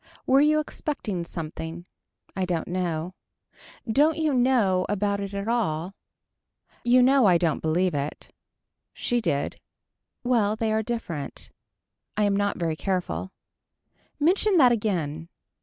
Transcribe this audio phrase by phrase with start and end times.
[0.25, 1.85] Were you expecting something.
[2.35, 3.13] I don't know.
[3.87, 5.93] Don't you know about it at all.
[6.83, 8.33] You know I don't believe it.
[8.93, 9.59] She did.
[10.23, 11.51] Well they are different
[12.17, 13.31] I am not very careful.
[14.19, 15.29] Mention that again.